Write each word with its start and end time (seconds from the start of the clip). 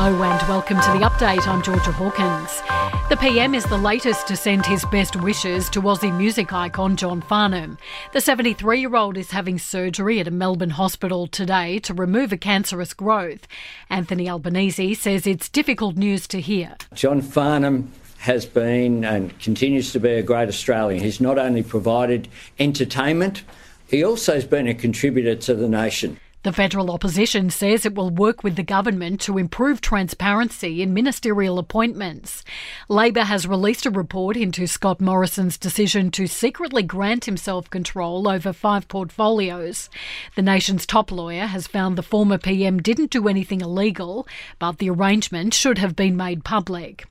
Hello 0.00 0.22
and 0.22 0.48
welcome 0.48 0.76
to 0.76 0.92
the 0.92 1.04
update. 1.04 1.44
I'm 1.48 1.60
Georgia 1.60 1.90
Hawkins. 1.90 2.62
The 3.08 3.16
PM 3.16 3.52
is 3.52 3.64
the 3.64 3.76
latest 3.76 4.28
to 4.28 4.36
send 4.36 4.64
his 4.64 4.84
best 4.92 5.16
wishes 5.16 5.68
to 5.70 5.82
Aussie 5.82 6.16
music 6.16 6.52
icon 6.52 6.94
John 6.94 7.20
Farnham. 7.20 7.78
The 8.12 8.20
73 8.20 8.78
year 8.78 8.94
old 8.94 9.16
is 9.16 9.32
having 9.32 9.58
surgery 9.58 10.20
at 10.20 10.28
a 10.28 10.30
Melbourne 10.30 10.70
hospital 10.70 11.26
today 11.26 11.80
to 11.80 11.94
remove 11.94 12.32
a 12.32 12.36
cancerous 12.36 12.94
growth. 12.94 13.48
Anthony 13.90 14.30
Albanese 14.30 14.94
says 14.94 15.26
it's 15.26 15.48
difficult 15.48 15.96
news 15.96 16.28
to 16.28 16.40
hear. 16.40 16.76
John 16.94 17.20
Farnham 17.20 17.90
has 18.18 18.46
been 18.46 19.04
and 19.04 19.36
continues 19.40 19.90
to 19.94 19.98
be 19.98 20.10
a 20.10 20.22
great 20.22 20.48
Australian. 20.48 21.02
He's 21.02 21.20
not 21.20 21.40
only 21.40 21.64
provided 21.64 22.28
entertainment, 22.60 23.42
he 23.88 24.04
also 24.04 24.34
has 24.34 24.44
been 24.44 24.68
a 24.68 24.74
contributor 24.74 25.34
to 25.34 25.56
the 25.56 25.68
nation. 25.68 26.20
The 26.44 26.52
federal 26.52 26.92
opposition 26.92 27.50
says 27.50 27.84
it 27.84 27.96
will 27.96 28.10
work 28.10 28.44
with 28.44 28.54
the 28.54 28.62
government 28.62 29.20
to 29.22 29.38
improve 29.38 29.80
transparency 29.80 30.80
in 30.80 30.94
ministerial 30.94 31.58
appointments. 31.58 32.44
Labor 32.88 33.24
has 33.24 33.46
released 33.46 33.86
a 33.86 33.90
report 33.90 34.36
into 34.36 34.68
Scott 34.68 35.00
Morrison's 35.00 35.58
decision 35.58 36.12
to 36.12 36.28
secretly 36.28 36.84
grant 36.84 37.24
himself 37.24 37.68
control 37.70 38.28
over 38.28 38.52
five 38.52 38.86
portfolios. 38.86 39.90
The 40.36 40.42
nation's 40.42 40.86
top 40.86 41.10
lawyer 41.10 41.46
has 41.46 41.66
found 41.66 41.98
the 41.98 42.04
former 42.04 42.38
PM 42.38 42.80
didn't 42.80 43.10
do 43.10 43.26
anything 43.26 43.60
illegal, 43.60 44.24
but 44.60 44.78
the 44.78 44.90
arrangement 44.90 45.54
should 45.54 45.78
have 45.78 45.96
been 45.96 46.16
made 46.16 46.44
public. 46.44 47.06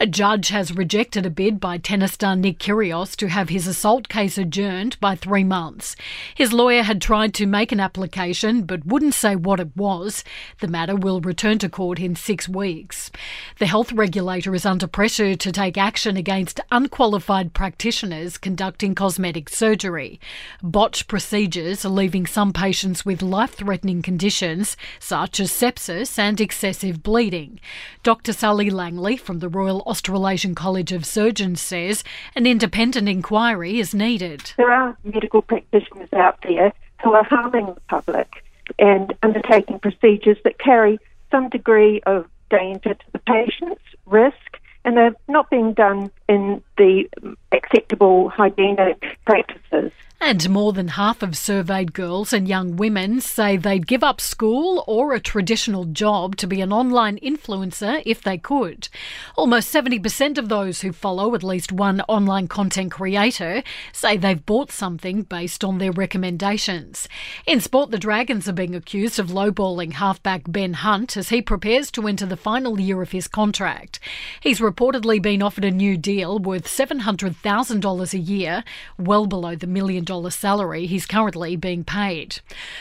A 0.00 0.06
judge 0.06 0.48
has 0.48 0.74
rejected 0.74 1.24
a 1.24 1.30
bid 1.30 1.60
by 1.60 1.78
tennis 1.78 2.14
star 2.14 2.34
Nick 2.34 2.58
Kyrgios 2.58 3.14
to 3.16 3.28
have 3.28 3.50
his 3.50 3.68
assault 3.68 4.08
case 4.08 4.36
adjourned 4.36 4.98
by 4.98 5.14
three 5.14 5.44
months. 5.44 5.94
His 6.34 6.52
lawyer 6.52 6.82
had 6.82 7.00
tried 7.00 7.34
to 7.34 7.46
make 7.46 7.70
an 7.70 7.78
application 7.78 8.64
but 8.64 8.73
wouldn't 8.84 9.14
say 9.14 9.36
what 9.36 9.60
it 9.60 9.76
was. 9.76 10.24
The 10.60 10.68
matter 10.68 10.96
will 10.96 11.20
return 11.20 11.58
to 11.58 11.68
court 11.68 11.98
in 11.98 12.16
six 12.16 12.48
weeks. 12.48 13.10
The 13.58 13.66
health 13.66 13.92
regulator 13.92 14.54
is 14.54 14.66
under 14.66 14.86
pressure 14.86 15.34
to 15.34 15.52
take 15.52 15.78
action 15.78 16.16
against 16.16 16.60
unqualified 16.70 17.54
practitioners 17.54 18.38
conducting 18.38 18.94
cosmetic 18.94 19.48
surgery. 19.48 20.20
Botched 20.62 21.08
procedures 21.08 21.84
are 21.84 21.90
leaving 21.90 22.26
some 22.26 22.52
patients 22.52 23.04
with 23.04 23.22
life 23.22 23.54
threatening 23.54 24.02
conditions 24.02 24.76
such 24.98 25.40
as 25.40 25.50
sepsis 25.50 26.18
and 26.18 26.40
excessive 26.40 27.02
bleeding. 27.02 27.60
Dr. 28.02 28.32
Sally 28.32 28.70
Langley 28.70 29.16
from 29.16 29.38
the 29.38 29.48
Royal 29.48 29.82
Australasian 29.82 30.54
College 30.54 30.92
of 30.92 31.06
Surgeons 31.06 31.60
says 31.60 32.04
an 32.34 32.46
independent 32.46 33.08
inquiry 33.08 33.78
is 33.78 33.94
needed. 33.94 34.52
There 34.56 34.70
are 34.70 34.96
medical 35.04 35.42
practitioners 35.42 36.12
out 36.12 36.38
there 36.42 36.72
who 37.02 37.12
are 37.12 37.24
harming 37.24 37.66
the 37.66 37.80
public 37.88 38.43
and 38.84 39.14
undertaking 39.22 39.78
procedures 39.78 40.36
that 40.44 40.58
carry 40.58 40.98
some 41.30 41.48
degree 41.48 42.02
of 42.04 42.26
danger 42.50 42.92
to 42.92 43.04
the 43.12 43.18
patient's 43.18 43.82
risk, 44.04 44.60
and 44.84 44.94
they're 44.94 45.16
not 45.26 45.48
being 45.48 45.72
done 45.72 46.10
in 46.28 46.62
the 46.76 47.08
acceptable 47.50 48.28
hygienic 48.28 49.02
practices. 49.24 49.90
And 50.26 50.48
more 50.48 50.72
than 50.72 50.88
half 50.88 51.22
of 51.22 51.36
surveyed 51.36 51.92
girls 51.92 52.32
and 52.32 52.48
young 52.48 52.76
women 52.76 53.20
say 53.20 53.58
they'd 53.58 53.86
give 53.86 54.02
up 54.02 54.22
school 54.22 54.82
or 54.86 55.12
a 55.12 55.20
traditional 55.20 55.84
job 55.84 56.36
to 56.36 56.46
be 56.46 56.62
an 56.62 56.72
online 56.72 57.18
influencer 57.18 58.02
if 58.06 58.22
they 58.22 58.38
could. 58.38 58.88
Almost 59.36 59.72
70% 59.72 60.38
of 60.38 60.48
those 60.48 60.80
who 60.80 60.92
follow 60.92 61.34
at 61.34 61.42
least 61.42 61.72
one 61.72 62.00
online 62.08 62.48
content 62.48 62.90
creator 62.90 63.62
say 63.92 64.16
they've 64.16 64.46
bought 64.46 64.72
something 64.72 65.24
based 65.24 65.62
on 65.62 65.76
their 65.76 65.92
recommendations. 65.92 67.06
In 67.46 67.60
sport, 67.60 67.90
the 67.90 67.98
Dragons 67.98 68.48
are 68.48 68.54
being 68.54 68.74
accused 68.74 69.18
of 69.18 69.28
lowballing 69.28 69.92
halfback 69.92 70.44
Ben 70.48 70.72
Hunt 70.72 71.18
as 71.18 71.28
he 71.28 71.42
prepares 71.42 71.90
to 71.90 72.08
enter 72.08 72.24
the 72.24 72.38
final 72.38 72.80
year 72.80 73.02
of 73.02 73.12
his 73.12 73.28
contract. 73.28 74.00
He's 74.40 74.60
reportedly 74.60 75.20
been 75.20 75.42
offered 75.42 75.66
a 75.66 75.70
new 75.70 75.98
deal 75.98 76.38
worth 76.38 76.66
$700,000 76.66 78.14
a 78.14 78.18
year, 78.18 78.64
well 78.98 79.26
below 79.26 79.54
the 79.54 79.66
million 79.66 80.02
dollar 80.02 80.13
salary 80.30 80.86
he's 80.86 81.06
currently 81.06 81.56
being 81.56 81.84
paid. 81.84 82.40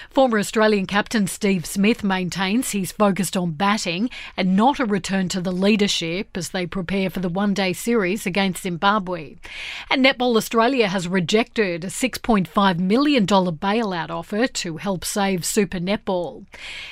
Former 0.09 0.39
Australian 0.39 0.85
captain 0.85 1.27
Steve 1.27 1.65
Smith 1.65 2.03
maintains 2.03 2.71
he's 2.71 2.91
focused 2.91 3.35
on 3.35 3.51
batting 3.51 4.09
and 4.37 4.55
not 4.55 4.79
a 4.79 4.85
return 4.85 5.29
to 5.29 5.41
the 5.41 5.51
leadership 5.51 6.35
as 6.35 6.49
they 6.49 6.65
prepare 6.65 7.09
for 7.09 7.19
the 7.19 7.29
one 7.29 7.53
day 7.53 7.73
series 7.73 8.25
against 8.25 8.63
Zimbabwe. 8.63 9.35
And 9.89 10.05
Netball 10.05 10.37
Australia 10.37 10.87
has 10.87 11.07
rejected 11.07 11.83
a 11.83 11.87
$6.5 11.87 12.79
million 12.79 13.25
bailout 13.25 14.09
offer 14.09 14.47
to 14.47 14.77
help 14.77 15.05
save 15.05 15.45
Super 15.45 15.79
Netball. 15.79 16.45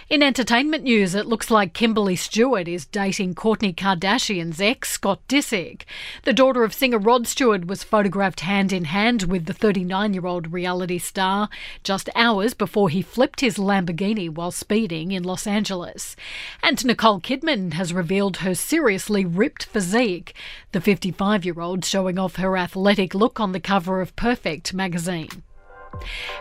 In 0.10 0.24
entertainment 0.24 0.84
news, 0.84 1.16
it 1.16 1.26
looks 1.26 1.52
like 1.52 1.74
Kimberly 1.74 2.16
Stewart 2.16 2.68
is 2.68 2.86
dating 2.86 3.36
Kourtney 3.36 3.76
Kardashian's 3.76 4.62
ex, 4.62 4.92
Scott 4.92 5.20
Disick. 5.28 5.84
The 6.24 6.34
daughter 6.34 6.64
of 6.64 6.74
singer 6.74 6.98
Rod 6.98 7.28
Stewart 7.28 7.68
was 7.68 7.84
photographed 7.84 8.42
hand 8.42 8.72
in 8.72 8.86
hand 8.86 9.24
with 9.24 9.46
the 9.46 9.54
39 9.54 10.14
year 10.14 10.26
old 10.26 10.31
old 10.32 10.54
reality 10.54 10.98
star 10.98 11.50
just 11.84 12.10
hours 12.16 12.54
before 12.54 12.90
he 12.90 13.02
flipped 13.02 13.42
his 13.42 13.58
Lamborghini 13.58 14.30
while 14.30 14.52
speeding 14.52 15.12
in 15.12 15.24
Los 15.24 15.46
Angeles. 15.46 16.16
And 16.64 16.84
Nicole 16.86 17.20
Kidman 17.20 17.74
has 17.74 17.94
revealed 17.94 18.38
her 18.38 18.56
seriously 18.56 19.26
ripped 19.26 19.66
physique, 19.66 20.34
the 20.72 20.82
55 20.82 21.44
year 21.46 21.60
old 21.60 21.84
showing 21.84 22.18
off 22.18 22.38
her 22.38 22.58
athletic 22.58 23.14
look 23.14 23.40
on 23.40 23.52
the 23.52 23.60
cover 23.60 24.00
of 24.02 24.16
Perfect 24.16 24.74
magazine. 24.74 25.44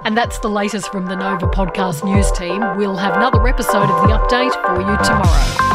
And 0.04 0.16
that's 0.16 0.38
the 0.38 0.48
latest 0.48 0.90
from 0.92 1.06
the 1.06 1.16
Nova 1.16 1.46
Podcast 1.46 2.04
News 2.04 2.30
team. 2.32 2.60
We'll 2.76 2.96
have 2.96 3.16
another 3.16 3.46
episode 3.48 3.90
of 3.90 4.08
the 4.08 4.14
update 4.14 4.54
for 4.64 4.80
you 4.80 4.96
tomorrow. 5.04 5.69